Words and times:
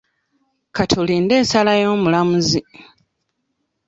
Ka 0.75 0.83
tulinde 0.91 1.33
ensala 1.39 1.73
y'omulamuzi. 1.81 2.61